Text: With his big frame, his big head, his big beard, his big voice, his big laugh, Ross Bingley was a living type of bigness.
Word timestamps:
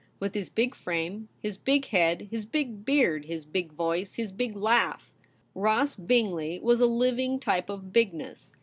With 0.19 0.33
his 0.33 0.49
big 0.49 0.73
frame, 0.73 1.29
his 1.43 1.57
big 1.57 1.85
head, 1.89 2.27
his 2.31 2.43
big 2.43 2.83
beard, 2.85 3.25
his 3.25 3.45
big 3.45 3.71
voice, 3.71 4.15
his 4.15 4.31
big 4.31 4.55
laugh, 4.55 5.11
Ross 5.53 5.93
Bingley 5.93 6.57
was 6.59 6.79
a 6.79 6.87
living 6.87 7.39
type 7.39 7.69
of 7.69 7.93
bigness. 7.93 8.55